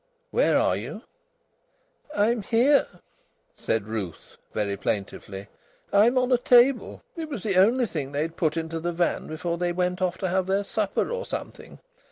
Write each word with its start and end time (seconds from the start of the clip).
"Where 0.31 0.57
are 0.57 0.75
you?" 0.75 1.03
"I'm 2.15 2.41
here," 2.41 2.87
said 3.55 3.85
Ruth, 3.85 4.35
very 4.51 4.75
plaintively. 4.75 5.47
"I'm 5.93 6.17
on 6.17 6.31
a 6.31 6.39
table. 6.39 7.03
It 7.15 7.29
was 7.29 7.43
the 7.43 7.57
only 7.57 7.85
thing 7.85 8.11
they 8.11 8.23
had 8.23 8.35
put 8.35 8.57
into 8.57 8.79
the 8.79 8.93
van 8.93 9.27
before 9.27 9.59
they 9.59 9.71
went 9.73 10.01
off 10.01 10.17
to 10.17 10.29
have 10.29 10.47
their 10.47 10.63
supper 10.63 11.11
or 11.11 11.23
something. 11.27 11.77